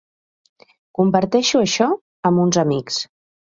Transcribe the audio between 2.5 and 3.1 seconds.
amics.